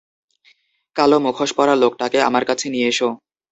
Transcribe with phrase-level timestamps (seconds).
[0.95, 3.09] কালো মুখোশ পরা লোকটাকে আমার কাছে নিয়ে এসো।